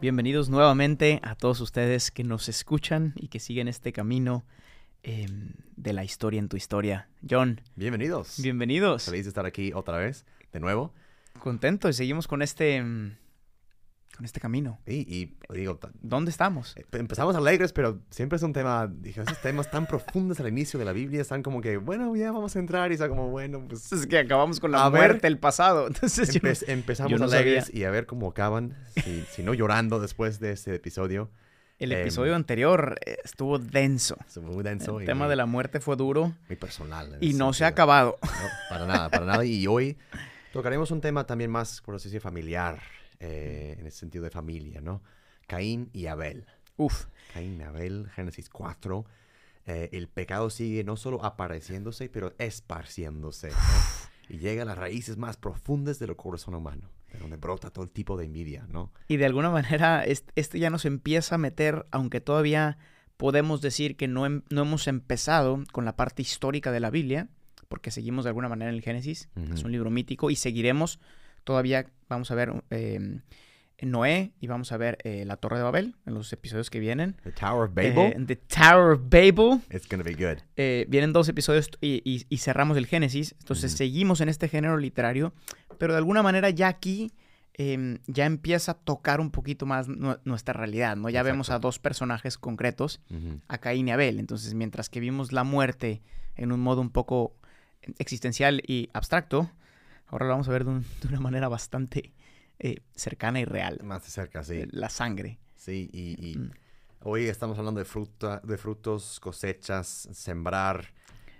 [0.00, 4.44] Bienvenidos nuevamente a todos ustedes que nos escuchan y que siguen este camino
[5.02, 7.08] em, de la historia en tu historia.
[7.28, 8.40] John, Bienvenidos.
[8.40, 9.06] bienvenidos.
[9.06, 10.94] Feliz de estar aquí otra vez, de nuevo.
[11.40, 12.76] Contento y seguimos con este,
[14.18, 14.80] con este camino.
[14.84, 16.76] Y, y digo, ¿Dónde estamos?
[16.76, 20.76] eh, empezamos alegres, pero siempre es un tema, dije, esos temas tan profundos al inicio
[20.78, 23.64] de la Biblia están como que, bueno, ya vamos a entrar y está como, bueno,
[23.68, 23.92] pues...
[23.92, 25.00] Es que acabamos con la A ver.
[25.02, 25.86] muerte, el pasado.
[25.88, 29.54] Entonces, yo- Empe- empezamos yo no alegres y a ver cómo acaban, si, si no
[29.54, 31.30] llorando después de este episodio.
[31.78, 34.16] el em, episodio anterior eh, estuvo denso.
[34.26, 37.14] Es muy denso El tema muy, de la muerte fue duro muy personal.
[37.14, 38.18] en y no se ha acabado.
[38.20, 38.28] No,
[38.68, 39.44] para nada, para nada.
[39.44, 39.96] Y hoy
[40.52, 42.80] tocaremos un tema también más, por así decir, familiar,
[43.20, 45.02] eh, en el sentido de familia, ¿no?
[45.46, 46.46] Caín y Abel.
[46.76, 49.04] Uf, Caín y Abel, Génesis 4.
[49.66, 53.56] Eh, el pecado sigue no solo apareciéndose, pero esparciéndose, ¿no?
[54.28, 58.16] Y llega a las raíces más profundas del corazón humano, de donde brota todo tipo
[58.18, 58.92] de envidia, ¿no?
[59.08, 62.76] y de alguna manera es- este ya nos empieza a meter, aunque todavía
[63.16, 67.28] podemos decir que no, hem- no hemos empezado con la parte histórica de la Biblia,
[67.68, 71.00] porque seguimos de alguna manera en el Génesis, es un libro mítico, y seguiremos
[71.44, 73.20] todavía, vamos a ver eh,
[73.80, 77.14] Noé y vamos a ver eh, la Torre de Babel en los episodios que vienen.
[77.22, 79.60] The Tower of Babel, Eh, the Tower of Babel.
[79.70, 80.38] it's gonna be good.
[80.56, 83.36] Eh, vienen dos episodios y, y- y cerramos el Génesis.
[83.38, 85.32] Entonces seguimos en este género literario,
[85.78, 87.12] pero de alguna manera ya aquí
[87.60, 91.08] em, ya empieza a tocar un poquito más nu- nuestra realidad, ¿no?
[91.10, 93.00] Ya vemos a dos personajes concretos,
[93.48, 94.18] a Caín y Abel.
[94.20, 96.00] Entonces, mientras que vimos la muerte
[96.36, 97.34] en un modo un poco
[97.98, 99.50] existencial y abstracto,
[100.08, 102.12] ahora lo vamos a ver de, un- de una manera bastante
[102.58, 103.80] eh, cercana y real.
[103.82, 104.54] Más de cerca, sí.
[104.54, 105.38] Eh, La sangre.
[105.54, 106.50] Sí, y, y Mm.
[107.04, 110.92] hoy estamos hablando de, fruta, de frutos, cosechas, sembrar,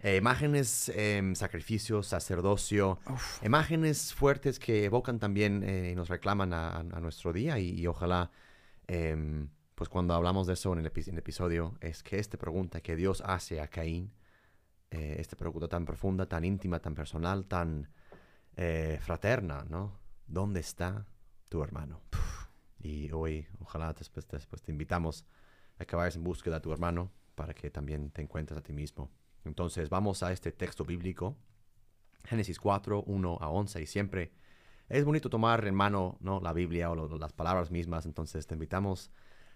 [0.02, 3.44] eh, imágenes, em, sacrificios, sacerdocio, Uf.
[3.44, 8.30] imágenes fuertes que evocan también eh, y nos reclaman a, nuestro día y, y ojalá,
[8.86, 12.36] em, pues cuando hablamos de eso en el, epi- en el episodio, es que esta
[12.38, 14.12] pregunta que Dios hace a Caín,
[14.90, 17.88] eh, esta pregunta tan profunda, tan íntima, tan personal, tan
[18.60, 20.00] eh, fraterna, ¿no?
[20.26, 21.06] ¿Dónde está
[21.48, 22.02] tu hermano?
[22.80, 25.24] Y hoy, ojalá después, después te invitamos
[25.78, 28.72] a que vayas en búsqueda de tu hermano para que también te encuentres a ti
[28.72, 29.10] mismo.
[29.44, 31.36] Entonces vamos a este texto bíblico,
[32.24, 34.32] Génesis 4, 1 a 11, y siempre
[34.88, 36.40] es bonito tomar en mano ¿no?
[36.40, 39.12] la Biblia o las palabras mismas, entonces te invitamos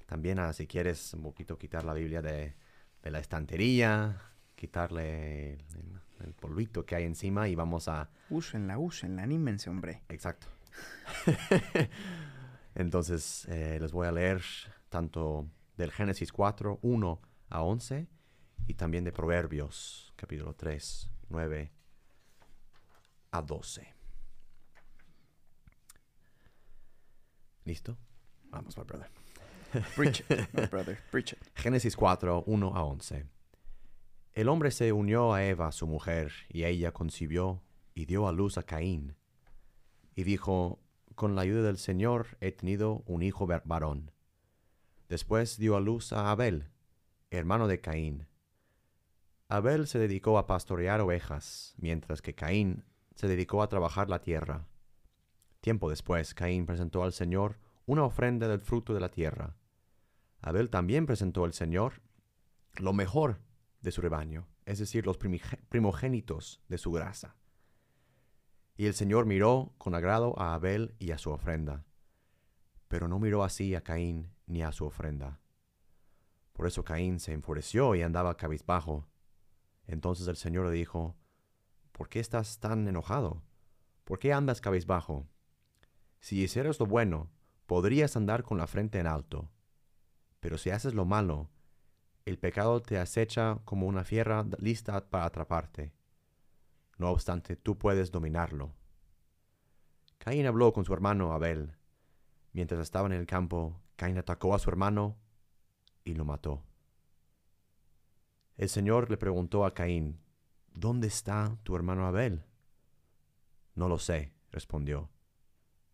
[0.06, 2.54] también a, si quieres, un poquito quitar la Biblia de
[3.02, 9.68] la estantería, quitarle el, el- polvito que hay encima y vamos a, Úsenla, úsenla, anímense,
[9.70, 10.02] hombre.
[10.08, 10.46] Exacto.
[12.74, 14.42] Entonces, eh, les voy a leer
[14.88, 15.46] tanto
[15.76, 17.20] del Génesis 4, 1
[17.50, 18.08] a 11,
[18.66, 21.72] y también de Proverbios, capítulo 3, 9
[23.32, 23.92] a 12.
[27.64, 27.96] ¿Listo?
[28.50, 29.08] Vamos, my brother.
[29.96, 31.38] Preach it, my brother, preach it.
[31.56, 33.24] Génesis 4, 1 a 11.
[34.34, 37.62] El hombre se unió a Eva, su mujer, y ella concibió
[37.94, 39.14] y dio a luz a Caín.
[40.14, 40.80] Y dijo,
[41.14, 44.10] con la ayuda del Señor he tenido un hijo var- varón.
[45.08, 46.70] Después dio a luz a Abel,
[47.30, 48.26] hermano de Caín.
[49.48, 54.66] Abel se dedicó a pastorear ovejas, mientras que Caín se dedicó a trabajar la tierra.
[55.60, 59.56] Tiempo después, Caín presentó al Señor una ofrenda del fruto de la tierra.
[60.40, 62.00] Abel también presentó al Señor
[62.78, 63.40] lo mejor
[63.82, 67.36] de su rebaño, es decir, los primogénitos de su grasa.
[68.76, 71.84] Y el Señor miró con agrado a Abel y a su ofrenda,
[72.88, 75.40] pero no miró así a Caín ni a su ofrenda.
[76.52, 79.08] Por eso Caín se enfureció y andaba cabizbajo.
[79.86, 81.16] Entonces el Señor le dijo,
[81.92, 83.42] ¿por qué estás tan enojado?
[84.04, 85.26] ¿Por qué andas cabizbajo?
[86.20, 87.30] Si hicieras lo bueno,
[87.66, 89.50] podrías andar con la frente en alto.
[90.40, 91.50] Pero si haces lo malo,
[92.24, 95.92] el pecado te acecha como una fiera lista para atraparte.
[96.98, 98.72] No obstante, tú puedes dominarlo.
[100.18, 101.76] Caín habló con su hermano Abel.
[102.52, 105.16] Mientras estaban en el campo, Caín atacó a su hermano
[106.04, 106.62] y lo mató.
[108.56, 110.20] El Señor le preguntó a Caín,
[110.74, 112.44] ¿Dónde está tu hermano Abel?
[113.74, 115.10] No lo sé, respondió.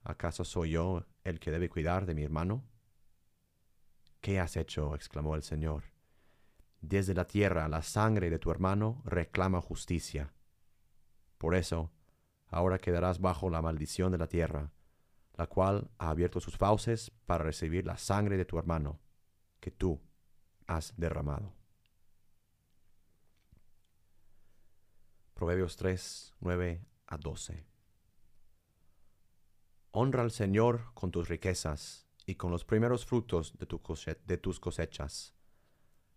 [0.05, 2.65] ¿Acaso soy yo el que debe cuidar de mi hermano?
[4.21, 4.95] ¿Qué has hecho?
[4.95, 5.85] exclamó el Señor.
[6.81, 10.33] Desde la tierra la sangre de tu hermano reclama justicia.
[11.37, 11.91] Por eso,
[12.47, 14.73] ahora quedarás bajo la maldición de la tierra,
[15.37, 18.99] la cual ha abierto sus fauces para recibir la sangre de tu hermano,
[19.61, 20.01] que tú
[20.67, 21.53] has derramado.
[25.35, 27.65] Proverbios 3, 9 a 12.
[29.93, 35.38] Honra al Señor con tus riquezas y con los primeros frutos de, tus cosechas.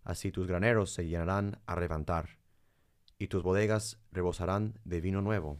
[0.03, 2.39] Así tus graneros se llenarán a levantar,
[3.17, 5.59] y tus bodegas rebosarán de vino nuevo.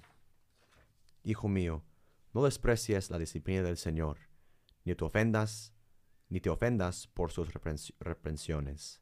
[1.24, 1.84] Hijo mío,
[2.34, 4.18] no desprecies la disciplina del Señor,
[4.84, 5.74] ni te ofendas,
[6.30, 7.54] ni te ofendas por sus
[8.00, 9.02] reprensiones,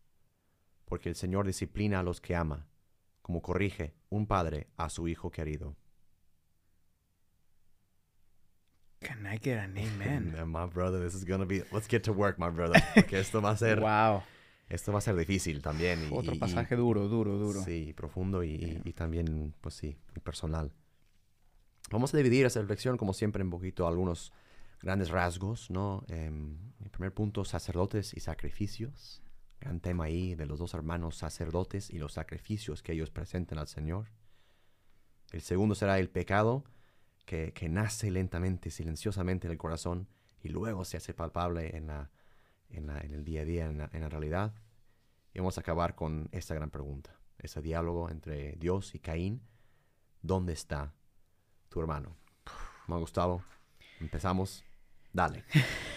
[0.86, 2.68] porque el Señor disciplina a los que ama,
[3.22, 5.78] como corrige un padre a su hijo querido.
[9.00, 10.34] Can I get an amen?
[10.50, 11.64] my brother, this is gonna be.
[11.72, 12.82] Let's get to work, my brother.
[12.94, 13.80] Porque esto va a ser.
[13.80, 14.24] wow.
[14.70, 16.08] Esto va a ser difícil también.
[16.10, 17.64] Y, Otro pasaje duro, duro, duro.
[17.64, 20.72] Sí, profundo y, y, también, pues sí, personal.
[21.90, 24.32] Vamos a dividir esa reflexión, como siempre, en poquito algunos
[24.82, 26.06] grandes rasgos, ¿no?
[26.08, 29.24] Em, el primer punto, sacerdotes y sacrificios
[29.60, 33.68] gran tema ahí de los dos hermanos sacerdotes y los sacrificios que ellos presenten al
[33.68, 34.08] Señor.
[35.32, 36.64] El segundo será el pecado
[37.26, 40.08] que, nace lentamente, silenciosamente en el corazón
[40.42, 42.10] y luego se hace palpable en, la,
[42.70, 44.54] en, el día a día, en la, realidad.
[45.34, 49.42] Y vamos a acabar con esta gran pregunta, ese diálogo entre Dios y Caín.
[50.22, 50.94] ¿Dónde está
[51.70, 52.16] tu hermano?
[52.88, 53.42] Me ha gustado.
[54.00, 54.64] Empezamos.
[55.14, 55.44] Dale.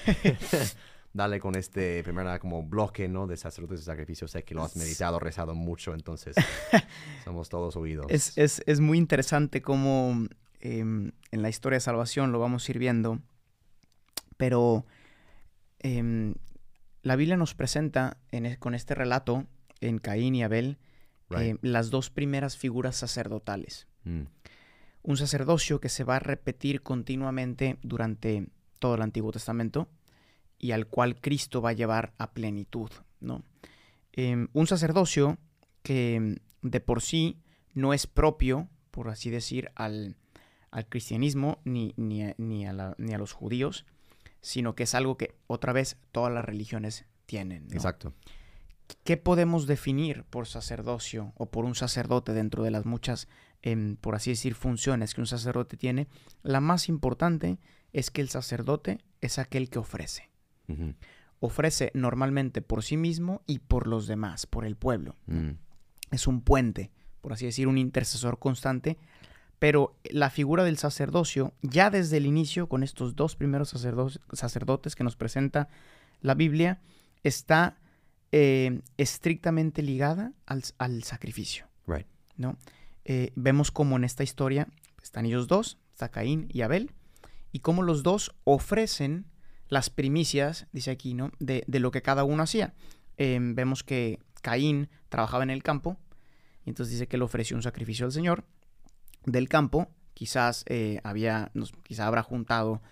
[1.13, 3.27] dale con este primera como bloque, ¿no?
[3.27, 4.29] De sacerdotes de sacrificio.
[4.29, 6.37] Sé que lo has meditado, rezado mucho, entonces
[7.25, 8.07] somos todos oídos.
[8.09, 10.27] Es, es, es muy interesante cómo
[10.61, 13.21] em, en la historia de salvación lo vamos a ir viendo,
[14.37, 14.87] pero
[15.81, 16.35] em,
[17.03, 19.47] la Biblia nos presenta en, con este relato
[19.81, 20.79] en Caín y Abel
[21.31, 23.87] em, las dos primeras figuras sacerdotales.
[24.05, 24.23] Mm.
[25.03, 28.47] Un sacerdocio que se va a repetir continuamente durante
[28.79, 29.89] todo el Antiguo Testamento
[30.59, 32.91] y al cual Cristo va a llevar a plenitud,
[33.21, 33.43] ¿no?
[34.13, 35.39] Em, un sacerdocio
[35.83, 37.43] que de por sí
[37.75, 40.17] no es propio, por así decir, al,
[40.89, 43.85] cristianismo ni, ni, a, ni, a los judíos,
[44.43, 47.69] sino que es algo que otra vez todas las religiones tienen.
[47.73, 48.13] Exacto.
[49.05, 53.29] ¿Qué podemos definir por sacerdocio o por un sacerdote dentro de las muchas,
[53.63, 56.09] em, por así decir, funciones que un sacerdote tiene?
[56.43, 57.59] La más importante
[57.93, 60.31] es que el sacerdote es aquel que ofrece.
[61.41, 65.17] Ofrece normalmente por sí mismo y por los demás, por el pueblo.
[65.27, 65.51] Mm.
[66.11, 66.91] Es un puente,
[67.21, 68.99] por así decir, un intercesor constante.
[69.63, 73.69] Pero la figura del sacerdocio, ya desde el inicio, con estos dos primeros
[74.33, 75.69] sacerdotes que nos presenta
[76.21, 76.81] la Biblia,
[77.23, 77.79] está
[78.33, 81.69] eh, estrictamente ligada al, sacrificio.
[82.37, 82.57] ¿no?
[83.05, 84.67] Eh, vemos como en esta historia
[85.01, 86.91] están ellos dos, está Caín y Abel,
[87.53, 89.27] y cómo los dos ofrecen
[89.69, 91.31] las primicias, dice aquí, ¿no?
[91.39, 92.75] De, lo que cada uno hacía.
[93.17, 95.99] Em, vemos que Caín trabajaba en el campo,
[96.65, 98.45] y entonces dice que le ofreció un sacrificio al Señor
[99.25, 99.89] del campo.
[100.15, 101.51] Quizás eh, había,
[101.83, 102.83] quizás habrá juntado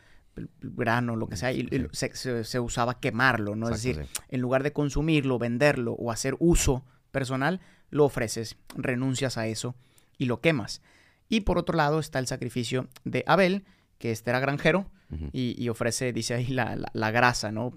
[0.60, 3.68] grano, lo que sea, y, se, usaba quemarlo, ¿no?
[3.68, 7.60] es decir, en lugar de consumirlo, venderlo o hacer uso personal,
[7.90, 9.74] lo ofreces, renuncias a eso
[10.16, 10.82] y lo quemas.
[11.28, 13.64] Y por otro lado está el sacrificio de Abel,
[13.98, 14.90] que este era granjero,
[15.32, 17.72] y, ofrece, dice ahí, la, grasa, ¿no?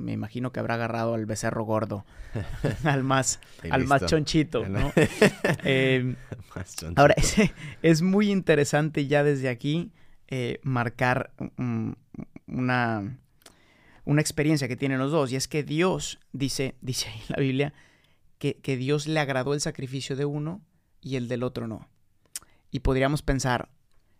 [0.00, 2.04] Me imagino que habrá agarrado al becerro gordo,
[2.84, 3.40] al más,
[3.70, 4.92] al más chonchito, ¿no?
[5.64, 6.16] Em,
[6.96, 7.14] ahora,
[7.82, 9.92] es, muy interesante ya desde aquí
[10.28, 11.32] eh, marcar
[12.46, 13.18] una,
[14.04, 17.40] una experiencia que tienen los dos, y es que Dios, dice, dice ahí en la
[17.40, 17.74] Biblia,
[18.38, 20.62] que, que Dios le agradó el sacrificio de uno
[21.00, 21.88] y el del otro no.
[22.70, 23.68] Y podríamos pensar,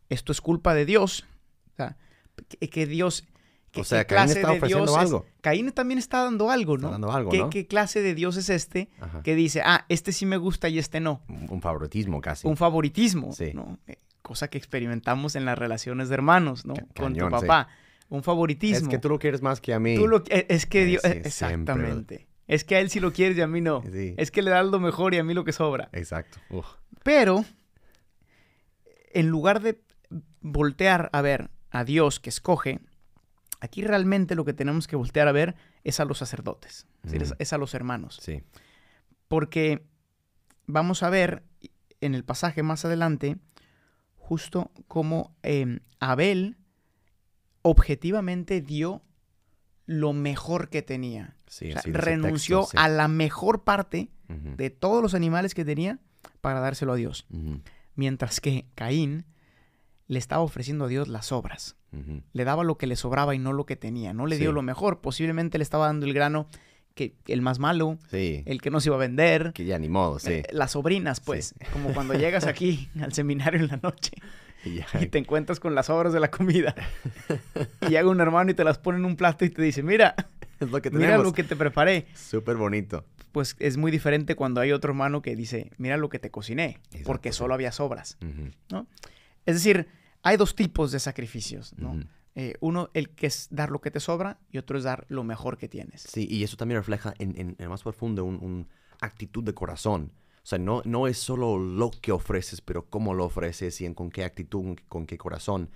[0.09, 1.25] esto es culpa de Dios.
[1.73, 1.97] O sea,
[2.49, 3.25] que, Dios...
[3.77, 5.27] o sea, Caín está ofreciendo algo.
[5.41, 6.89] Caín también está dando algo, ¿no?
[6.89, 7.51] Está dando algo, ¿Qué, ¿no?
[7.51, 8.89] ¿Qué clase de Dios es este
[9.23, 11.23] que dice, ah, este sí me gusta y este no?
[11.29, 12.49] Un favoritismo casi.
[12.49, 13.53] Un favoritismo, sí.
[13.55, 13.79] ¿no?
[13.87, 16.75] Eh, cosa que experimentamos en las relaciones de hermanos, ¿no?
[16.97, 17.69] Con tu papá.
[18.09, 18.89] Un favoritismo.
[18.89, 19.97] Es que tú lo quieres más que a mí.
[19.97, 21.05] Tú lo, eh, es que Dios...
[21.05, 22.27] exactamente.
[22.49, 23.85] Es que a él sí lo quieres y a mí no.
[24.17, 25.89] Es que le das lo mejor y a mí lo que sobra.
[25.93, 26.41] Exacto.
[27.05, 27.45] Pero,
[29.13, 29.81] en lugar de
[30.41, 32.81] voltear a ver a Dios que escoge,
[33.61, 36.87] aquí realmente lo que tenemos que voltear a ver es a los sacerdotes,
[37.39, 38.19] es, a los hermanos.
[38.21, 38.43] Sí.
[39.29, 39.85] Porque
[40.67, 41.45] vamos a ver
[42.01, 43.39] en el pasaje más adelante
[44.17, 46.57] justo cómo em, Abel
[47.63, 49.03] objetivamente dio
[49.87, 51.37] lo mejor que tenía.
[51.47, 52.77] Sí, O sea, renunció texto, sí.
[52.81, 55.99] a la mejor parte de todos los animales que tenía
[56.41, 57.27] para dárselo a Dios.
[57.97, 59.27] Mientras que Caín
[60.07, 61.77] le estaba ofreciendo a Dios las obras.
[62.33, 64.13] Le daba lo que le sobraba y no lo que tenía.
[64.13, 65.01] No le dio lo mejor.
[65.01, 66.47] Posiblemente le estaba dando el grano
[66.95, 69.53] que el más malo, Sí, el que no se iba a vender.
[69.55, 70.33] que ya ni modo, sí.
[70.33, 71.55] eh, Las sobrinas, pues.
[71.73, 74.13] Como cuando llegas aquí al seminario en la noche
[75.01, 76.75] Y te encuentras con las obras de la comida.
[77.83, 80.15] y llega un hermano y te las pone en un plato y te dice, mira,
[80.61, 82.07] es lo que mira lo que te preparé.
[82.15, 83.05] Súper bonito.
[83.33, 86.79] Pues es muy diferente cuando hay otro hermano que dice, mira lo que te cociné,
[87.05, 88.19] porque Exacto, solo había sobras.
[88.23, 88.87] Ujú,
[89.47, 89.87] Es decir,
[90.23, 91.99] hay dos tipos de sacrificios, ¿no?
[92.37, 95.25] Eh, uno, el que es dar lo que te sobra y otro es dar lo
[95.25, 96.03] mejor que tienes.
[96.03, 98.69] Sí, y eso también refleja en, en- en más profundo un, un
[99.01, 100.13] actitud de corazón.
[100.43, 103.95] O sea, no, no es solo lo que ofreces, pero cómo lo ofreces y en
[103.95, 105.71] con qué actitud, con qué corazón.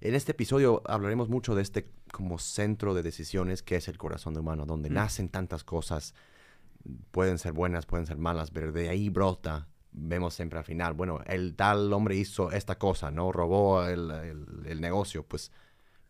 [0.00, 4.36] En este episodio hablaremos mucho de este como centro de decisiones que es el corazón
[4.36, 4.94] humano, donde Mm.
[4.94, 6.14] nacen tantas cosas.
[7.12, 9.68] Pueden ser buenas, pueden ser malas, pero de ahí brota.
[10.02, 13.32] Vemos siempre al final, bueno, el tal hombre hizo esta cosa, ¿no?
[13.32, 15.52] Robó el, el- el negocio, pues,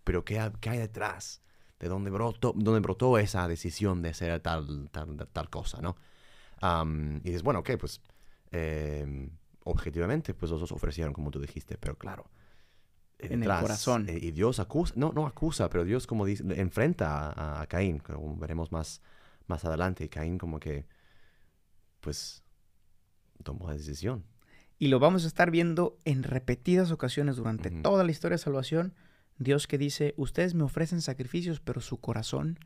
[0.05, 1.43] pero ¿qué, qué hay detrás?
[1.81, 5.97] de dónde brotó, dónde brotó esa decisión de hacer tal, tal, tal cosa, ¿no?
[6.61, 8.01] Am, y dices, bueno, ok, pues
[8.53, 9.31] em,
[9.65, 12.27] objetivamente, pues los dos ofrecieron como tú dijiste, pero claro.
[13.19, 14.09] eh, En el corazón.
[14.09, 17.99] eh, y Dios acusa, no, no acusa, pero Dios como dice, enfrenta a, a Caín,
[17.99, 19.03] como veremos más,
[19.47, 20.87] más adelante, y Caín como que,
[22.01, 22.43] pues,
[23.41, 24.25] tomó la decisión.
[24.79, 28.95] Y lo vamos a estar viendo en repetidas ocasiones durante toda la historia de salvación.
[29.39, 32.59] Dios que dice, ustedes me ofrecen sacrificios, pero su corazón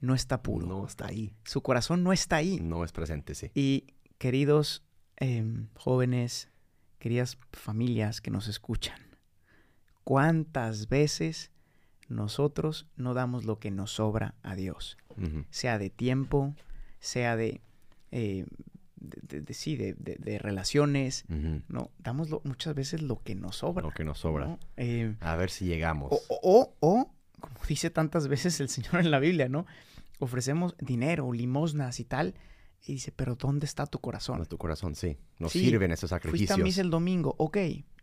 [0.00, 0.66] no está puro.
[0.66, 1.34] No está ahí.
[1.44, 2.58] Su corazón no está ahí.
[2.60, 3.50] No es presente, sí.
[3.54, 3.86] Y
[4.18, 4.82] queridos
[5.16, 6.48] em, jóvenes,
[6.98, 9.00] queridas familias que nos escuchan,
[10.02, 11.52] ¿cuántas veces
[12.08, 14.98] nosotros no damos lo que nos sobra a Dios?
[15.50, 16.54] Sea de tiempo,
[16.98, 17.60] sea de,
[18.10, 18.46] eh,
[19.02, 21.62] de, de- sí, de, de- relaciones, Ujú.
[21.68, 21.90] ¿no?
[21.98, 23.82] Damos lo- muchas veces lo que nos sobra.
[23.86, 24.46] Lo que nos sobra.
[24.46, 24.58] ¿no?
[24.76, 26.10] Eh, A ver si llegamos.
[26.12, 29.66] o, o- o- como dice tantas veces el Señor en la Biblia, ¿no?
[30.18, 32.34] Ofrecemos dinero, limosnas y tal.
[32.84, 34.38] Y dice, pero ¿dónde está tu corazón?
[34.38, 35.16] No, tu corazón, sí.
[35.38, 36.58] Nos Sí, sirven esos Fuiste a sacrificios.
[36.60, 37.56] misa el domingo, ok,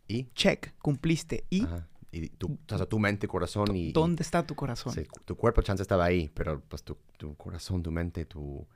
[0.08, 1.44] Y, check, cumpliste.
[1.50, 3.88] ¿Y ajá, y tu, o sea, tu mente, corazón y...
[3.88, 4.92] y- dónde está tu corazón?
[4.94, 8.66] sí, tu cuerpo, chance, estaba ahí, pero pues tu, tu corazón, tu mente, tu...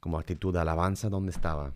[0.00, 1.74] Como actitud de alabanza, ¿dónde estaba?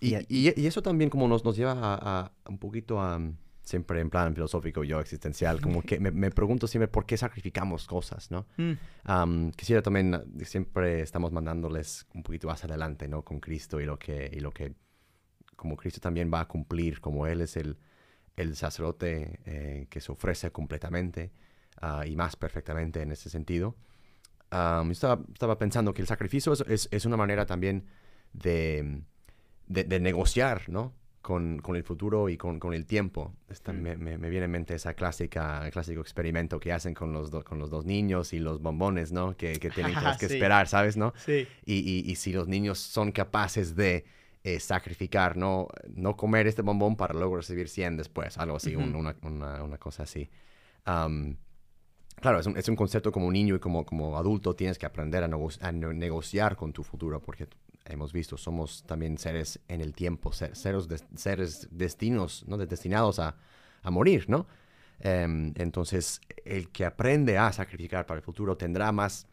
[0.00, 1.94] Y, Y y- eso también como nos, nos lleva a,
[2.26, 3.20] a un poquito a...
[3.62, 7.86] Siempre en plan filosófico, yo existencial, como que me, me pregunto siempre por qué sacrificamos
[7.86, 8.46] cosas, ¿no?
[8.56, 8.72] Mm,
[9.04, 13.22] Am, quisiera también, ah, siempre estamos mandándoles un poquito más adelante, ¿no?
[13.26, 14.72] Con Cristo y lo que, y lo que
[15.54, 17.76] como Cristo también va a cumplir, como Él es el,
[18.36, 21.30] el sacerdote eh, que se ofrece completamente
[21.82, 23.76] ah, y más perfectamente en ese sentido.
[24.50, 27.84] Yo estaba, estaba pensando que el sacrificio es, es- es una manera también
[28.32, 29.02] de,
[29.66, 30.92] de, de negociar, ¿no?
[31.20, 33.34] Con, con el futuro y con, con el tiempo.
[33.50, 33.82] Esta- Mm.
[33.82, 37.44] me, me- me viene en mente esa clásica, clásico experimento que hacen con los, do-
[37.44, 39.36] con los dos niños y los bombones, ¿no?
[39.36, 40.34] Que, que tienen que, que Sí.
[40.34, 40.96] esperar, ¿sabes?
[40.96, 41.12] ¿no?
[41.26, 41.46] sí.
[41.66, 44.04] Y, y- y si los niños son capaces de
[44.44, 48.90] eh, sacrificar, no, no comer este bombón para luego recibir 100 después, algo así, un-
[48.90, 48.98] Ujú.
[49.00, 50.30] una, una- una cosa así.
[50.84, 51.36] Am,
[52.20, 55.22] claro, es un, es un concepto como niño y como, como adulto tienes que aprender
[55.24, 57.48] a, nego- a ne- negociar con tu futuro, porque
[57.86, 62.56] hemos visto, somos también seres en el tiempo, ser- seres, seres destinos, ¿no?
[62.58, 63.36] De- destinados a,
[63.82, 64.46] a morir, ¿no?
[65.00, 69.26] Em, entonces, el que aprende a sacrificar para el futuro tendrá más,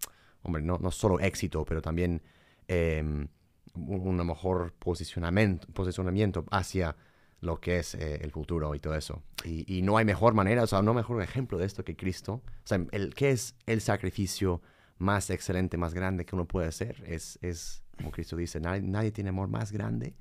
[0.43, 2.21] hombre, no, no solo éxito, pero también
[2.67, 3.27] em,
[3.75, 6.95] un un mejor posicionamiento, posicionamiento hacia
[7.41, 9.21] lo que es eh, el futuro y todo eso.
[9.43, 12.41] Y, y no hay mejor manera, o sea, no mejor ejemplo de esto que Cristo.
[12.63, 14.61] O sea, el, ¿qué es el sacrificio
[14.97, 17.03] más excelente, más grande que uno puede hacer?
[17.05, 20.15] Es, es como Cristo dice, nadie, nadie tiene amor más grande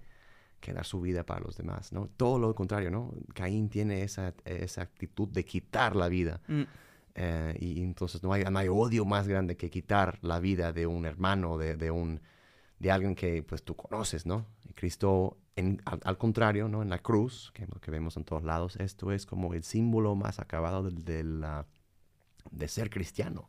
[0.60, 2.08] que dar su vida para los demás, ¿no?
[2.16, 3.12] Todo lo contrario, ¿no?
[3.34, 6.40] Caín tiene esa, esa actitud de quitar la vida.
[6.48, 6.62] Mm,
[7.16, 10.88] Eh, y entonces no hay, no hay odio más grande que quitar la vida de
[10.88, 12.20] un hermano, de, de un,
[12.78, 14.46] de alguien que pues tú conoces, ¿no?
[14.68, 15.38] Y Cristo,
[15.84, 16.82] al, contrario, ¿no?
[16.82, 20.90] En la cruz, que vemos en todos lados, esto es como el símbolo más acabado
[20.90, 23.48] de ser cristiano,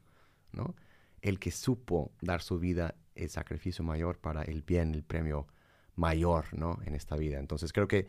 [0.52, 0.76] ¿no?
[1.22, 5.48] El que supo dar su vida, el sacrificio mayor para el bien, el premio
[5.96, 6.80] mayor, ¿no?
[6.86, 7.40] En esta vida.
[7.40, 8.08] Entonces creo que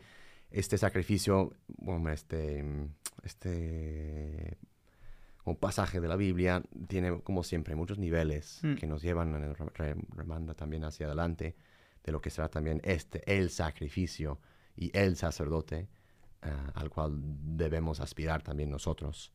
[0.51, 2.63] este sacrificio, bueno, este,
[3.23, 4.57] este
[5.51, 8.75] un pasaje de la Biblia tiene, como siempre, muchos niveles Mm.
[8.75, 11.55] que nos llevan, eh, re- re- remanda también hacia adelante
[12.03, 14.39] de lo que será también este, el sacrificio
[14.75, 15.89] y el sacerdote
[16.43, 19.33] ah, al cual debemos aspirar también nosotros,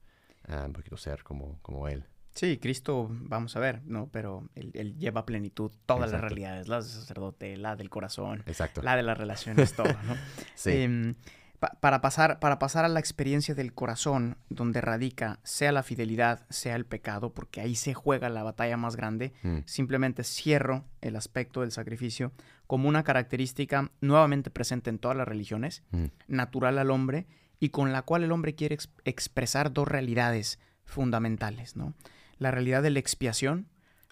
[0.49, 2.05] ah, un poquito ser como, como Él.
[2.35, 4.09] Sí, Cristo, vamos a ver, ¿no?
[4.11, 8.43] Pero él, él lleva a plenitud todas las realidades, la del sacerdote, la del corazón,
[8.47, 8.81] Exacto.
[8.83, 10.15] la de las relaciones, todo, ¿no?
[10.55, 10.71] Sí.
[10.71, 11.15] Em,
[11.63, 16.45] pa- para, pasar, para pasar a la experiencia del corazón, donde radica sea la fidelidad,
[16.51, 21.15] sea el pecado, porque ahí se juega la batalla más grande, Mm, simplemente cierro el
[21.15, 22.33] aspecto del sacrificio
[22.67, 27.27] como una característica nuevamente presente en todas las religiones, mm, natural al hombre,
[27.61, 31.95] y con la cual el hombre quiere ex- expresar dos realidades fundamentales, ¿no?
[32.39, 33.69] La realidad de la expiación,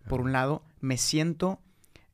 [0.09, 1.61] por un lado, me siento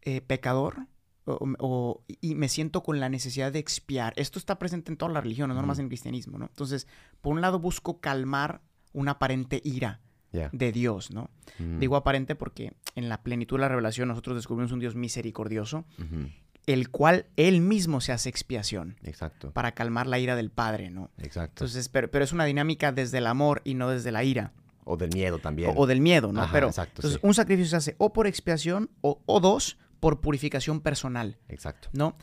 [0.02, 0.86] eh, pecador
[1.26, 4.12] o, o- y me siento con la necesidad de expiar.
[4.16, 5.82] Esto está presente en todas las religiones, no nomás Ujú.
[5.82, 6.46] en el cristianismo, ¿no?
[6.46, 6.86] Entonces,
[7.20, 8.60] por un lado busco calmar
[8.92, 10.00] una aparente ira
[10.52, 11.30] de Dios, ¿no?
[11.58, 15.84] Mm, Digo aparente porque en la plenitud de la revelación nosotros descubrimos un Dios misericordioso,
[16.66, 19.50] el cual él mismo se hace expiación Exacto.
[19.52, 21.10] para calmar la ira del Padre, ¿no?
[21.18, 21.64] Exacto.
[21.64, 24.52] Entonces, pero, pero es una dinámica desde el amor y no desde la ira
[24.84, 25.70] o del miedo también.
[25.70, 26.42] o, o del miedo, ¿no?
[26.42, 27.26] Ajá, pero exacto, entonces sí.
[27.26, 31.88] un sacrificio se hace o por expiación o, o dos por purificación personal, Exacto.
[31.92, 32.16] ¿no?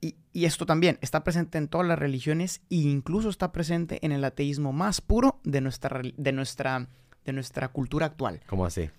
[0.00, 4.12] Y, y esto también está presente en todas las religiones e incluso está presente en
[4.12, 6.88] el ateísmo más puro de nuestra, de nuestra,
[7.24, 8.40] de nuestra cultura actual.
[8.46, 8.90] ¿Cómo así?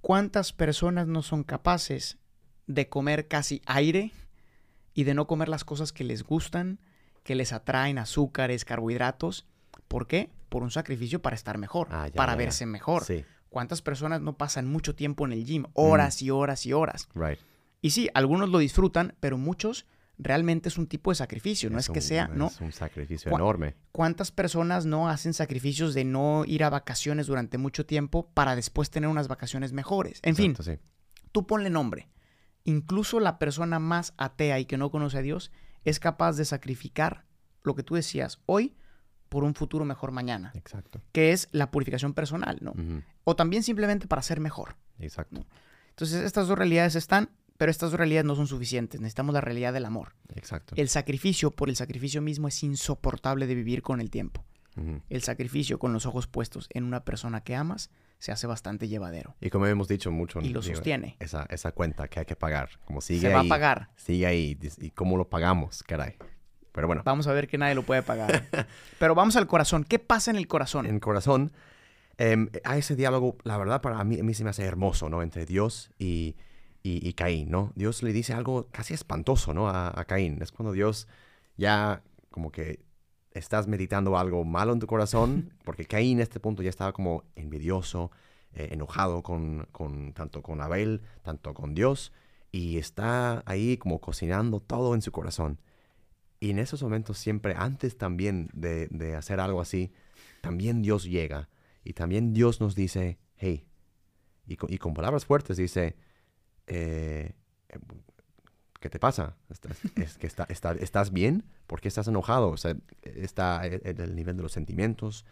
[0.00, 2.18] ¿Cuántas personas no son capaces
[2.66, 4.12] de comer casi aire
[4.94, 6.78] y de no comer las cosas que les gustan,
[7.24, 9.46] que les atraen azúcares, carbohidratos?
[9.88, 10.30] ¿Por qué?
[10.48, 12.44] Por un sacrificio para estar mejor, Ah, ya, para ya, ya.
[12.44, 13.04] verse mejor.
[13.04, 13.24] Sí.
[13.50, 15.64] ¿Cuántas personas no pasan mucho tiempo en el gym?
[15.74, 17.08] Horas y horas y horas.
[17.14, 17.38] Right.
[17.80, 19.86] Y sí, algunos lo disfrutan, pero muchos
[20.18, 21.70] realmente es un tipo de sacrificio.
[21.70, 22.48] No es, que sea, ¿no?
[22.48, 23.76] Es un sacrificio Cu- enorme.
[23.92, 28.90] ¿Cuántas personas no hacen sacrificios de no ir a vacaciones durante mucho tiempo para después
[28.90, 30.18] tener unas vacaciones mejores?
[30.22, 30.78] En fin, sí.
[31.32, 32.08] tú ponle nombre.
[32.64, 35.52] Incluso la persona más atea y que no conoce a Dios
[35.84, 37.24] es capaz de sacrificar
[37.62, 38.76] lo que tú decías hoy
[39.28, 41.00] por un futuro mejor mañana, Exacto.
[41.12, 42.72] que es la purificación personal, ¿no?
[43.24, 44.76] O también simplemente para ser mejor.
[44.98, 45.44] Exacto.
[45.90, 49.00] Entonces, estas dos realidades están, pero estas dos realidades no son suficientes.
[49.00, 50.14] Necesitamos la realidad del amor.
[50.34, 50.74] Exacto.
[50.76, 54.44] El sacrificio por el sacrificio mismo es insoportable de vivir con el tiempo.
[55.08, 59.34] El sacrificio con los ojos puestos en una persona que amas se hace bastante llevadero
[59.40, 61.16] Y como hemos dicho mucho, y lo digo, sostiene.
[61.18, 63.90] esa, esa cuenta que hay que pagar, como sigue Se va ahí, a pagar.
[63.96, 66.14] sigue ahí, y cómo lo pagamos, caray.
[66.78, 68.44] Pero bueno, Vamos a ver que nadie lo puede pagar.
[69.00, 69.82] Pero vamos al corazón.
[69.82, 70.86] ¿Qué pasa en el corazón?
[70.86, 71.50] en corazón,
[72.18, 75.20] em, hay ese diálogo, la verdad, para mí, a mí se me hace hermoso, ¿no?
[75.22, 76.36] Entre Dios y,
[76.84, 77.72] y, y Caín, ¿no?
[77.74, 79.68] Dios le dice algo casi espantoso, ¿no?
[79.68, 80.38] A, a Caín.
[80.40, 81.08] Es cuando Dios
[81.56, 82.78] ya como que
[83.32, 87.24] estás meditando algo malo en tu corazón, porque Caín en este punto ya estaba como
[87.34, 88.12] envidioso,
[88.52, 92.12] eh, enojado con, con tanto con Abel, tanto con Dios,
[92.52, 95.58] y está ahí como cocinando todo en su corazón.
[96.40, 99.92] Y en esos momentos siempre, antes también de, de hacer algo así,
[100.40, 101.48] también Dios llega
[101.84, 103.66] y también Dios nos dice, hey,
[104.46, 105.96] y con, y con palabras fuertes dice,
[106.66, 107.32] eh,
[107.68, 107.78] eh,
[108.80, 109.36] ¿qué te pasa?
[109.50, 111.44] ¿Estás, es que está, está- ¿Estás bien?
[111.66, 112.48] ¿Por qué estás enojado?
[112.50, 115.24] O sea, está en el nivel de los sentimientos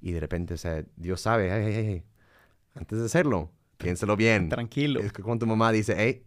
[0.00, 2.04] y de repente o sea, Dios sabe, hey, hey, hey, hey,
[2.74, 4.48] antes de hacerlo, piénselo bien.
[4.48, 5.00] Tranquilo.
[5.00, 6.24] Es que cuando tu mamá dice, hey,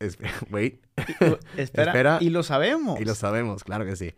[0.00, 0.18] es-
[0.50, 0.84] wait,
[1.56, 2.18] Espera, Espera.
[2.20, 3.00] Y lo sabemos.
[3.00, 4.14] y lo sabemos, claro que sí.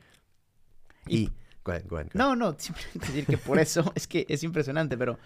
[1.06, 1.26] Y- Y,
[1.64, 2.14] go ahead, go ahead, go ahead.
[2.14, 5.18] No, no, simplemente decir que por eso es que es impresionante, pero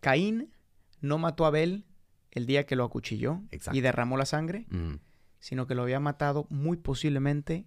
[0.00, 0.52] Caín
[1.00, 1.84] no mató a Abel
[2.30, 3.76] el día que lo acuchilló Exacto.
[3.78, 4.94] y derramó la sangre, Mm,
[5.38, 7.66] sino que lo había matado muy posiblemente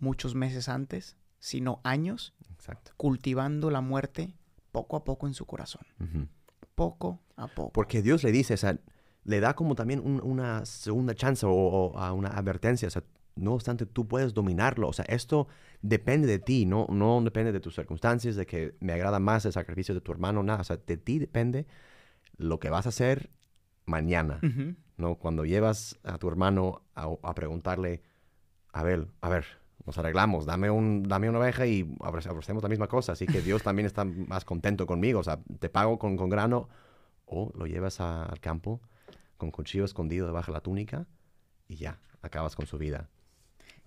[0.00, 2.92] muchos meses antes, sino años, exacto.
[2.96, 4.34] cultivando la muerte
[4.72, 5.82] poco a poco en su corazón.
[6.74, 7.72] Poco a poco.
[7.72, 8.78] Porque Dios le dice, o sea,
[9.28, 12.88] le da como también un- una segunda chance o, o a una advertencia.
[12.88, 13.02] O sea,
[13.36, 14.88] no obstante, tú puedes dominarlo.
[14.88, 15.46] O sea, esto
[15.82, 19.52] depende de ti, no, no depende de tus circunstancias, de que me agrada más el
[19.52, 20.62] sacrificio de tu hermano, nada.
[20.62, 21.66] O sea, de ti depende
[22.38, 23.30] lo que vas a hacer
[23.84, 24.38] mañana.
[24.96, 25.14] ¿no?
[25.16, 28.02] Cuando llevas a tu hermano a, a preguntarle,
[28.72, 29.44] Abel, a ver,
[29.86, 33.12] nos arreglamos, dame, un, dame una oveja y ofrece- ofrecemos la misma cosa.
[33.12, 35.20] Así que Dios también está más contento conmigo.
[35.20, 36.68] O sea, te pago con, con grano
[37.26, 38.80] o lo llevas a- al campo
[39.38, 41.06] con cuchillo escondido debajo de la túnica
[41.66, 43.08] y ya, acabas con su vida.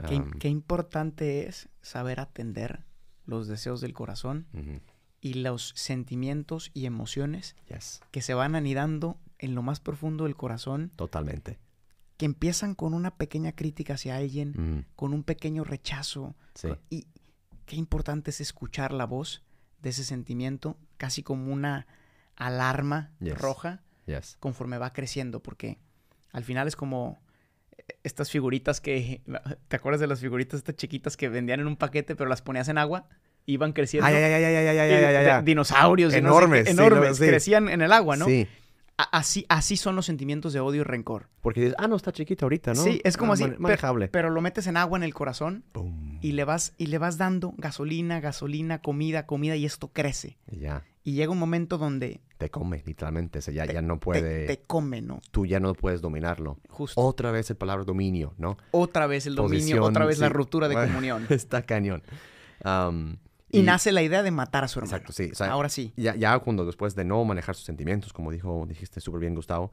[0.08, 2.84] Qué, Um, qué importante es saber atender
[3.26, 4.48] los deseos del corazón
[5.20, 10.36] y los sentimientos y emociones Yes, que se van anidando en lo más profundo del
[10.36, 11.60] corazón, totalmente.
[12.18, 16.36] que empiezan con una pequeña crítica hacia alguien, con un pequeño rechazo.
[16.56, 17.08] Sí, Y
[17.68, 19.44] qué importante es escuchar la voz
[19.82, 21.86] de ese sentimiento, casi como una
[22.36, 23.38] alarma Yes.
[23.38, 24.38] roja yes.
[24.40, 25.78] conforme va creciendo, porque
[26.32, 27.22] al final es como
[28.04, 29.22] estas figuritas que,
[29.68, 32.68] ¿te acuerdas de las figuritas estas chiquitas que vendían en un paquete pero las ponías
[32.70, 33.08] en agua?
[33.48, 34.06] iban creciendo.
[34.08, 35.44] Ay, ay, ay.
[35.44, 36.14] Dinosaurios.
[36.16, 37.10] y no sé Enormes, sí, enormes.
[37.10, 37.28] no, sí.
[37.28, 38.26] Crecían en el agua, ¿no?
[38.28, 38.48] Sí,
[39.12, 41.28] Así, así son los sentimientos de odio y rencor.
[41.42, 42.84] porque dices, ah, no, está chiquita ahorita, ¿no?
[42.84, 43.44] Sí, es como Ah, así.
[43.46, 44.10] man- Manejable.
[44.10, 45.64] Pero lo metes en agua en el corazón
[46.22, 50.38] y le vas, y le vas dando gasolina, gasolina, comida, comida, y esto crece.
[50.52, 53.40] Ya, Y llega un momento donde te come, literalmente.
[53.40, 55.20] O sea, ya, te- ya no te- puede, te, come, ¿no?
[55.32, 56.60] tú ya no puedes dominarlo.
[56.70, 57.00] Justo.
[57.02, 58.58] Otra vez el palabra dominio, ¿no?
[58.72, 61.26] otra vez el dominio, Posición, otra vez la ruptura de comunión.
[61.30, 62.04] Está cañón.
[63.54, 64.96] Y, nace la idea de matar a su hermano.
[64.96, 65.30] Exacto, sí.
[65.32, 65.92] O sea, Ahora sí.
[65.98, 69.72] ya, ya cuando después de no manejar sus sentimientos, como dijo, dijiste súper bien, Gustavo.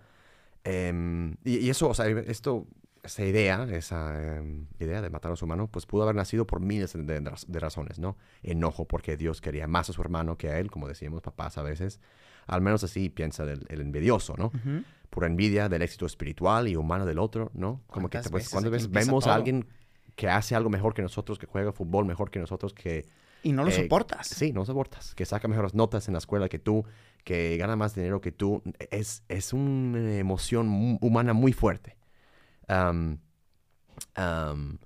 [0.65, 2.67] em, y, y eso, o sea, esto,
[3.03, 6.61] esa idea, esa em, idea de matar a su hermano, pues pudo haber nacido por
[6.61, 8.17] miles de, de raz- de razones, ¿no?
[8.43, 11.63] Enojo porque Dios quería más a su hermano que a él, como decíamos papás a
[11.63, 12.01] veces.
[12.47, 14.47] Al menos así piensa el, el envidioso, ¿no?
[14.47, 14.83] Ujú.
[15.11, 17.83] Por envidia del éxito espiritual y humano del otro, ¿no?
[17.87, 19.35] Como que ¿Cuántas pues, cuando ves, vemos a todo?
[19.35, 19.67] alguien
[20.17, 23.07] que hace algo mejor que nosotros, que juega fútbol mejor que nosotros, que
[23.43, 24.27] Y no lo Eh, soportas.
[24.27, 25.15] Sí, no soportas.
[25.15, 26.85] Que saca mejores notas en la escuela que tú,
[27.23, 28.63] que gana más dinero que tú.
[28.91, 31.97] Es, es una emoción humana muy fuerte.
[32.69, 33.19] Am,
[34.15, 34.79] am,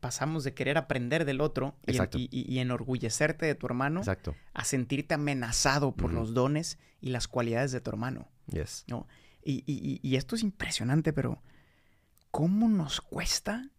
[0.00, 2.18] Pasamos de querer aprender del otro y, en- Exacto.
[2.18, 4.36] y- y- y enorgullecerte de tu hermano exacto.
[4.54, 8.28] a sentirte amenazado por los dones y las cualidades de tu hermano.
[8.46, 8.84] Yes.
[8.88, 9.08] ¿no?
[9.42, 11.42] Y, esto es impresionante, pero
[12.30, 13.70] ¿cómo nos cuesta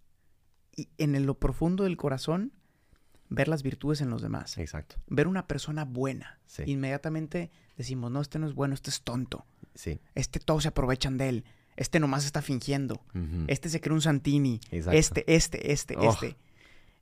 [0.97, 2.51] en lo profundo del corazón
[3.29, 4.57] ver las virtudes en los demás?
[4.57, 4.95] Exacto.
[5.07, 6.39] Ver una persona buena.
[6.45, 6.63] Sí.
[6.65, 9.45] Inmediatamente decimos, no, este no es bueno, este es tonto.
[9.75, 10.01] Sí.
[10.15, 11.45] Este todos se aprovechan de él.
[11.77, 12.95] Este nomás está fingiendo.
[13.15, 13.45] Ujú.
[13.47, 14.59] Este se cree un Santini.
[14.71, 14.97] Exacto.
[14.99, 16.35] Este, este, este, Oh, este.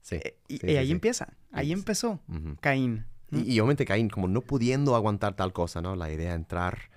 [0.02, 0.16] Sí.
[0.18, 1.34] Eh, y, sí, y sí, ahí empieza.
[1.52, 2.58] Ahí empezó Ujú.
[2.62, 3.06] Caín.
[3.32, 3.40] ¿no?
[3.40, 5.96] Y, y obviamente Caín, como no pudiendo aguantar tal cosa, ¿no?
[5.96, 6.92] La idea de entrar,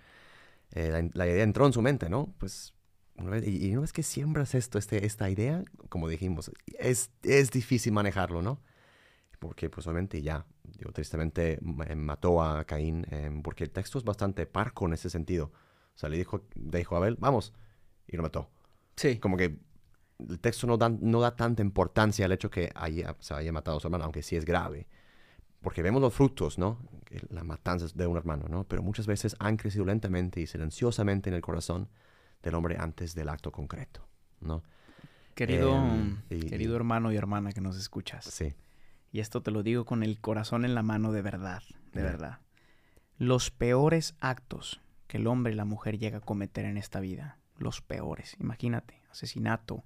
[0.73, 2.35] eh, la, la idea entró en su mente, ¿no?
[2.39, 2.75] Pues,
[3.17, 7.11] una vez- y, y una vez que siembras esto, este, esta idea, como dijimos, es,
[7.23, 8.61] es difícil manejarlo, ¿no?
[9.39, 14.05] Porque, pues, obviamente ya, digo, tristemente eh, mató a Caín, eh, porque el texto es
[14.05, 15.53] bastante parco en ese sentido.
[15.95, 17.53] O sea, le dijo, le dijo a Abel, vamos,
[18.09, 18.51] y lo mató
[18.97, 19.19] Sí.
[19.19, 19.59] como que
[20.19, 23.77] el texto no da, no da tanta importancia al hecho que haya, se haya matado
[23.77, 24.89] a su hermano, aunque sí es grave.
[25.61, 26.79] Porque vemos los frutos, ¿no?
[27.05, 28.65] Que La matanza de un hermano, ¿no?
[28.65, 31.89] Pero muchas veces han crecido lentamente y silenciosamente en el corazón
[32.43, 34.07] del hombre antes del acto concreto,
[34.41, 34.63] ¿no?
[35.35, 38.25] Querido, Em, y- querido hermano y hermana que nos escuchas.
[38.25, 38.55] Sí,
[39.11, 42.07] Y esto te lo digo con el corazón en la mano de verdad, de Ya.
[42.07, 42.39] verdad.
[43.17, 47.38] Los peores actos que el hombre y la mujer llega a cometer en esta vida,
[47.59, 49.85] los peores, imagínate, asesinato,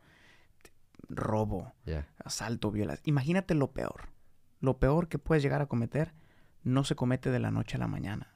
[1.09, 1.73] robo,
[2.25, 4.09] asalto, violación, imagínate lo peor.
[4.61, 6.15] Lo peor que puedes llegar a cometer
[6.63, 8.35] no se comete de la noche a la mañana.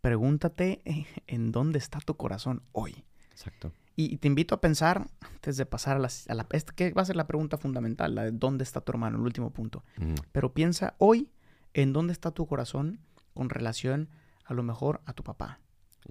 [0.00, 3.04] Pregúntate eh, en dónde está tu corazón hoy.
[3.30, 3.72] Exacto.
[3.94, 6.46] Y, y te invito a pensar, antes de pasar a la, a la...
[6.50, 9.24] esta que va a ser la pregunta fundamental, la de dónde está tu hermano, el
[9.24, 9.84] último punto.
[10.32, 11.32] Pero piensa hoy
[11.74, 13.00] en dónde está tu corazón
[13.34, 14.08] con relación
[14.44, 15.60] a lo mejor a tu papá,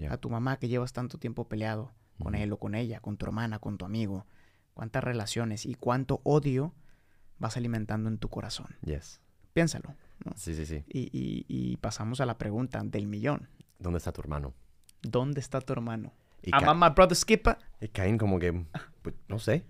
[0.10, 3.26] a tu mamá que llevas tanto tiempo peleado con él o con ella, con tu
[3.26, 4.26] hermana, con tu amigo.
[4.74, 6.74] Cuántas relaciones y cuánto odio
[7.40, 8.76] vas alimentando en tu corazón.
[8.84, 9.22] Yes.
[9.54, 9.96] Piénsalo.
[10.26, 10.34] ¿no?
[10.36, 10.84] Sí, sí, sí.
[10.88, 13.50] Y, y- y pasamos a la pregunta del millón.
[13.80, 14.54] ¿Dónde está tu hermano?
[15.02, 16.14] ¿Dónde está tu hermano?
[16.42, 17.58] Y, Am my brother Skipper?
[17.82, 18.66] y Caín como que,
[19.02, 19.66] pues, no sé.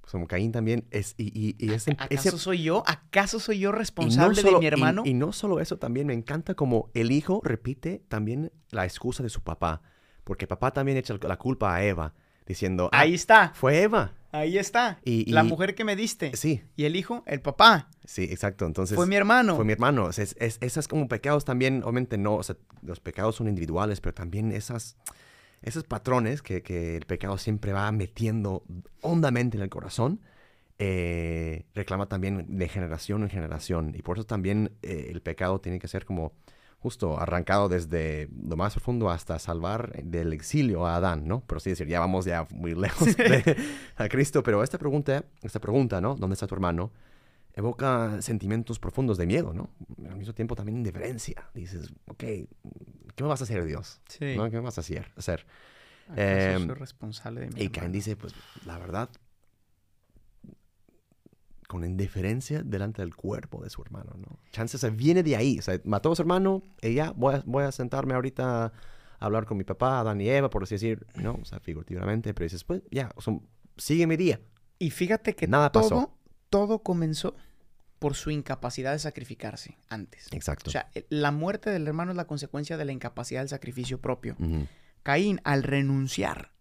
[0.00, 1.14] Pues como Caín también es...
[1.16, 2.82] Y, y, ese, ¿Acaso ese- soy yo?
[2.86, 5.02] ¿Acaso soy yo Y no responsable solo- de mi hermano?
[5.04, 9.28] Y, no solo eso, también me encanta como el hijo repite también la excusa de
[9.28, 9.82] su papá.
[10.24, 12.14] Porque papá también echa la culpa a Eva,
[12.46, 14.12] diciendo, ah, Ahí está, fue Eva.
[14.30, 14.98] ahí está.
[15.04, 16.34] Y, La mujer que me diste.
[16.36, 17.88] Sí, Y el hijo, el papá.
[18.04, 18.64] sí, exacto.
[18.66, 19.56] Entonces, fue mi hermano.
[19.56, 20.04] fue mi hermano.
[20.04, 23.48] O sea, es, es- esas como pecados también, obviamente no, o sea, los pecados son
[23.48, 24.96] individuales, pero también esas,
[25.62, 28.64] esos patrones que, que el pecado siempre va metiendo
[29.00, 30.20] hondamente en el corazón,
[30.78, 33.92] eh, reclama también de generación en generación.
[33.96, 36.32] Y por eso también eh, el pecado tiene que ser como
[36.82, 41.40] justo arrancado desde lo más profundo hasta salvar del exilio a Adán, ¿no?
[41.40, 43.56] Por así decir, ya vamos ya muy lejos de,
[43.96, 46.16] a Cristo, pero esta pregunta, esta pregunta, ¿no?
[46.16, 46.90] ¿Dónde está tu hermano?
[47.54, 49.70] Evoca sentimientos profundos de miedo, ¿no?
[50.08, 51.50] Al mismo tiempo también indiferencia.
[51.54, 52.46] Dices, ok, ¿qué
[53.20, 54.00] me vas a hacer, Dios?
[54.08, 54.34] Sí.
[54.36, 54.50] ¿No?
[54.50, 55.12] ¿Qué me vas a hacer?
[55.16, 55.46] hacer?
[56.08, 58.34] ¿Acaso Em, soy responsable de mi Y Cain dice, pues,
[58.66, 59.08] la verdad,
[61.72, 64.38] con indiferencia delante del cuerpo de su hermano, ¿no?
[64.52, 65.58] Chance, o sea, viene de ahí.
[65.58, 68.72] O sea, mató a su hermano ya, voy a, voy a sentarme ahorita a
[69.18, 71.38] hablar con mi papá, Adán y Eva, por así decir, ¿no?
[71.40, 73.38] O sea, figurativamente, pero dices, pues, ya, o sea,
[73.76, 74.40] sigue mi día.
[74.78, 76.18] Y fíjate que Nada todo, pasó.
[76.50, 77.34] todo comenzó
[77.98, 80.26] por su incapacidad de sacrificarse antes.
[80.32, 80.70] Exacto.
[80.70, 84.00] O sea, el- la muerte del hermano es la consecuencia de la incapacidad del sacrificio
[84.00, 84.34] propio.
[84.40, 84.66] Ujú.
[85.04, 86.52] Caín, al renunciar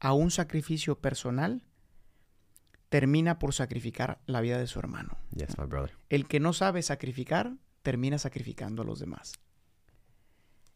[0.00, 1.62] a un sacrificio personal,
[2.88, 5.16] termina por sacrificar la vida de su hermano.
[5.34, 5.92] Yes, my brother.
[6.08, 9.34] El que no sabe sacrificar, termina sacrificando a los demás.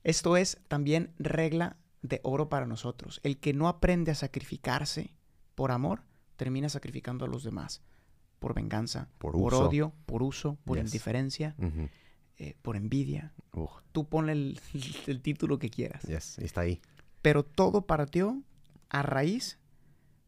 [0.04, 3.20] Esto es también regla de oro para nosotros.
[3.22, 5.14] El que no aprende a sacrificarse
[5.54, 6.02] por amor,
[6.36, 7.82] termina sacrificando a los demás.
[8.40, 10.86] Por venganza, Por odio, por uso, por Yes.
[10.86, 11.88] indiferencia, Ujú.
[12.38, 13.32] eh, por envidia.
[13.92, 14.60] Tú ponle el,
[15.06, 16.02] el título que quieras.
[16.02, 16.80] yes, está ahí.
[17.20, 18.42] Pero todo partió
[18.88, 19.58] a raíz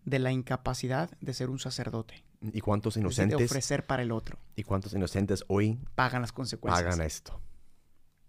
[0.05, 2.25] de la incapacidad de ser un sacerdote.
[2.53, 4.39] ¿Y cuántos es decir, de inocentes, ofrecer para el otro.
[4.55, 6.87] y cuántos inocentes hoy Pagan las consecuencias.
[6.87, 7.41] hagan esto?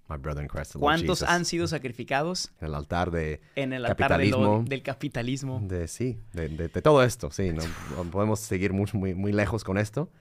[0.08, 3.86] My brother in Christ, ¿Cuántos Jesus, han sido sacrificados en el altar de, en el
[3.86, 4.64] altar de lo- Capitalismo.
[4.70, 5.60] del capitalismo?
[5.64, 7.64] de sí, de, de- de todo esto, sí, no,
[8.12, 10.12] podemos seguir muy, muy, muy lejos con esto.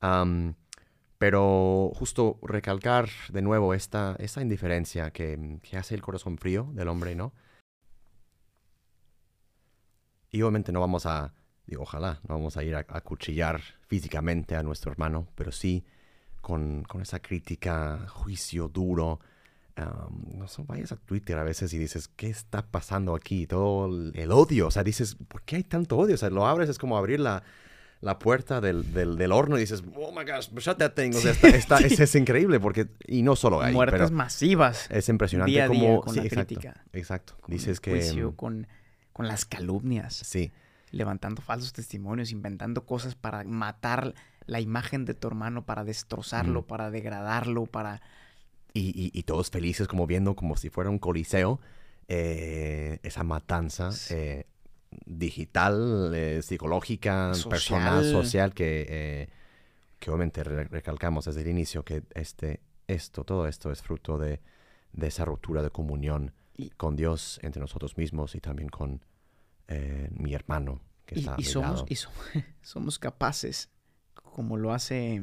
[0.00, 0.54] Am,
[1.18, 6.86] pero justo recalcar de nuevo esta, esta indiferencia que, que hace el corazón frío del
[6.88, 7.32] hombre, ¿no?
[10.30, 11.32] Y obviamente no vamos a,
[11.66, 15.84] digo, ojalá, no vamos a ir a, a cuchillar físicamente a nuestro hermano, pero sí
[16.40, 19.20] con, con esa crítica, juicio duro.
[19.76, 23.46] am, no sé, vayas a Twitter a veces y dices, ¿qué está pasando aquí?
[23.46, 26.14] Todo el, el odio, o sea, dices, ¿por qué hay tanto odio?
[26.14, 27.42] O sea, lo abres, es como abrir la,
[28.00, 31.10] la puerta del, del, del horno y dices, oh my gosh, shut that thing.
[31.14, 34.88] O sea, está, está- es, es increíble porque, y no solo ahí, Muertes masivas.
[34.90, 37.36] es impresionante día a día como, con sí, la exacto, crítica, exacto.
[37.40, 38.66] con Dices que, juicio, mm, con,
[39.18, 40.52] con las calumnias, sí,
[40.92, 44.14] levantando falsos testimonios, inventando cosas para matar
[44.46, 48.00] la imagen de tu hermano, para destrozarlo, para degradarlo, para...
[48.72, 51.58] y, y, y todos felices como viendo como si fuera un coliseo,
[52.06, 54.14] eh, esa matanza Sí.
[54.14, 54.46] eh,
[55.04, 57.50] digital, eh, psicológica, Social.
[57.50, 59.28] personal, social, que,
[59.98, 64.40] que obviamente re- recalcamos desde el inicio que este, esto, todo esto es fruto de,
[64.92, 69.02] de esa ruptura de comunión Y- con Dios, entre nosotros mismos y también con
[69.68, 72.10] eh, mi hermano que Y, está y somos, y so-
[72.62, 73.70] somos capaces,
[74.14, 75.22] como lo hace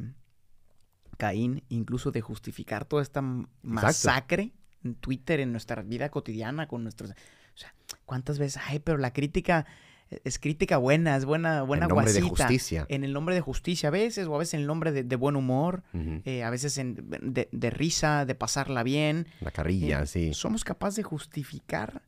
[1.18, 3.22] Caín, incluso de justificar toda esta
[3.62, 7.12] masacre en Twitter, en nuestra vida cotidiana, con nuestros...
[7.12, 7.74] O sea,
[8.06, 8.62] ¿cuántas veces?
[8.68, 9.66] Ay, pero la crítica
[10.10, 12.46] es crítica buena, es buena, buena en nombre de guasita.
[12.48, 12.86] justicia.
[12.90, 15.16] En el nombre de justicia a veces, o a veces en el nombre de, de
[15.16, 15.84] buen humor,
[16.26, 16.96] eh, a veces en-
[17.34, 19.28] de, de risa, de pasarla bien.
[19.42, 20.34] La carrilla, Eh, sí.
[20.34, 22.04] Somos capaces de justificar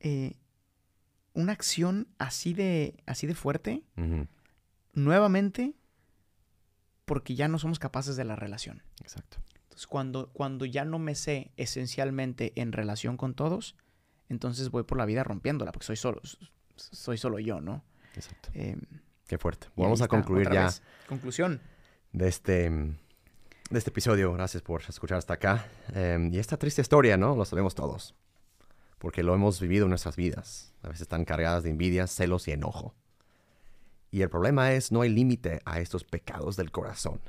[0.00, 0.36] eh,
[1.34, 3.82] una acción así de, así de fuerte
[4.94, 5.74] nuevamente
[7.04, 8.82] porque ya no somos capaces de la relación.
[9.00, 9.38] Exacto.
[9.64, 13.76] Entonces, cuando, cuando ya no me sé esencialmente en relación con todos,
[14.28, 16.20] entonces voy por la vida rompiéndola, porque soy solo,
[16.76, 17.82] soy solo yo, ¿no?
[18.14, 18.50] Exacto.
[18.54, 18.76] Eh,
[19.26, 19.66] Qué fuerte.
[19.76, 20.82] Vamos a concluir ya vez.
[21.08, 21.60] Conclusión.
[22.12, 24.32] de este, de este episodio.
[24.32, 25.66] Gracias por escuchar hasta acá.
[25.94, 27.34] Em, y esta triste historia, ¿no?
[27.34, 28.14] Lo sabemos todos.
[28.98, 30.72] Porque lo hemos vivido en nuestras vidas.
[30.82, 32.94] A veces están cargadas de envidia, celos y enojo.
[34.12, 37.20] Y el problema es, no hay límite a estos pecados del corazón.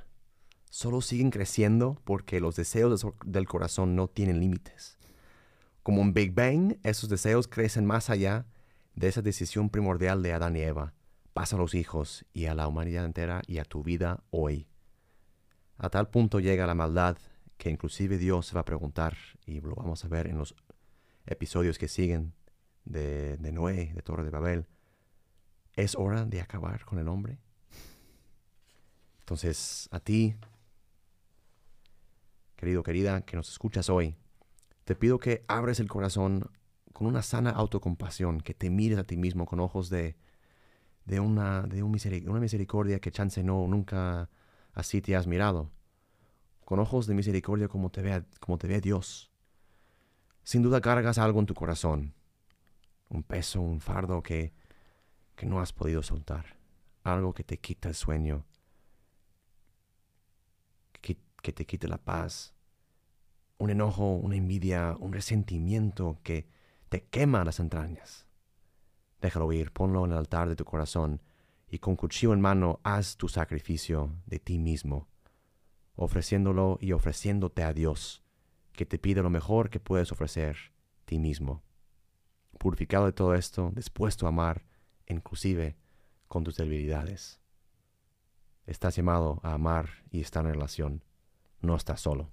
[0.69, 4.97] Solo siguen creciendo porque los deseos de- del corazón no tienen límites.
[5.81, 8.45] Como un Big Bang, esos deseos crecen más allá
[8.97, 10.95] de esa decisión primordial de Adán y Eva.
[11.33, 14.67] Pasa a los hijos y a la humanidad entera y a tu vida hoy.
[15.77, 17.15] A tal punto llega la maldad
[17.57, 20.55] que inclusive Dios se va a preguntar, y lo vamos a ver en los
[21.27, 22.33] episodios que siguen
[22.85, 24.65] de, de Noé, de Torre de Babel,
[25.73, 27.39] ¿es hora de acabar con el hombre?
[29.19, 30.35] Entonces, a ti,
[32.55, 34.15] querido, querida, que nos escuchas hoy,
[34.85, 36.49] te pido que abres el corazón
[36.97, 40.15] con una sana autocompasión, que te mires a ti mismo con ojos de,
[41.05, 44.31] de, una, de una misericordia que chance no, nunca
[44.73, 45.69] así te has mirado.
[46.65, 49.29] Con ojos de misericordia como te ve, como te ve Dios.
[50.41, 52.15] Sin duda cargas algo en tu corazón.
[53.09, 54.55] Un peso, un fardo que,
[55.35, 56.57] que no has podido soltar.
[57.03, 58.43] Algo que te quita el sueño.
[60.99, 62.55] Que, que te quite la paz.
[63.59, 66.56] Un enojo, una envidia, un resentimiento que
[66.89, 68.25] te quema las entrañas.
[69.21, 71.21] Déjalo ir, ponlo en el altar de tu corazón
[71.69, 75.07] y con cuchillo en mano haz tu sacrificio de ti mismo,
[75.95, 78.23] ofreciéndolo y ofreciéndote a Dios,
[78.71, 80.57] que te pide lo mejor que puedes ofrecer
[81.05, 81.63] ti mismo.
[82.57, 84.65] Purificado de todo esto, dispuesto a amar,
[85.07, 85.77] inclusive
[86.27, 87.39] con tus debilidades.
[88.65, 91.03] Estás llamado a amar y estar en relación.
[91.61, 92.31] No estás solo.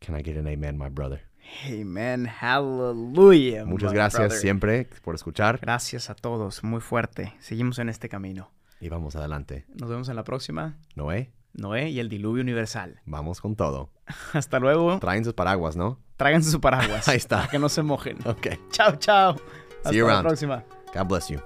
[0.00, 1.27] Can I get an amen, my brother?
[1.66, 2.26] Amen.
[2.26, 3.64] Hallelujah.
[3.64, 4.38] Muchas gracias brother.
[4.40, 6.62] siempre por escuchar Gracias a todos.
[6.62, 7.34] Muy fuerte.
[7.40, 8.50] Seguimos en este camino.
[8.80, 9.64] y vamos adelante.
[9.74, 10.76] Nos vemos en la próxima.
[10.94, 13.00] Noé, Noé y el diluvio universal.
[13.06, 13.90] vamos con todo.
[14.34, 14.98] Hasta luego.
[15.00, 15.98] Traen sus paraguas, ¿no?
[16.16, 17.08] Tráiganse su paraguas.
[17.08, 17.38] Ahí está.
[17.38, 18.18] Para que no se mojen.
[18.26, 18.48] Ok.
[18.70, 19.36] Chao, chao.
[19.78, 20.26] Hasta you la around.
[20.26, 20.64] próxima.
[20.94, 21.38] God bless you.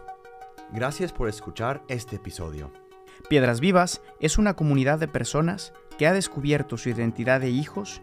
[0.73, 2.73] Gracias por escuchar este episodio.
[3.29, 8.03] Piedras Vivas es una comunidad de personas que ha descubierto su identidad de hijos